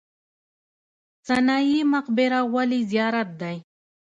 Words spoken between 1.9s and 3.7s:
مقبره ولې زیارت دی؟